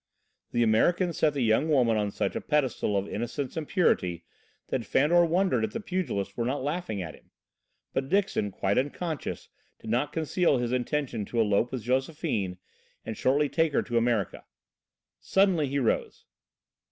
The 0.51 0.63
American 0.63 1.13
set 1.13 1.35
the 1.35 1.43
young 1.43 1.69
woman 1.69 1.95
on 1.95 2.09
such 2.09 2.35
a 2.35 2.41
pedestal 2.41 2.97
of 2.97 3.07
innocence 3.07 3.55
and 3.55 3.67
purity 3.67 4.25
that 4.69 4.83
Fandor 4.83 5.23
wondered 5.25 5.63
if 5.63 5.73
the 5.73 5.79
pugilist 5.79 6.35
were 6.35 6.43
not 6.43 6.63
laughing 6.63 7.03
at 7.03 7.13
him. 7.13 7.29
But 7.93 8.09
Dixon, 8.09 8.49
quite 8.49 8.79
unconscious, 8.79 9.49
did 9.77 9.91
not 9.91 10.11
conceal 10.11 10.57
his 10.57 10.71
intention 10.71 11.23
to 11.25 11.39
elope 11.39 11.71
with 11.71 11.83
Josephine 11.83 12.57
and 13.05 13.15
shortly 13.15 13.47
take 13.47 13.73
her 13.73 13.83
to 13.83 13.97
America. 13.99 14.43
Suddenly 15.19 15.67
he 15.67 15.77
rose. 15.77 16.25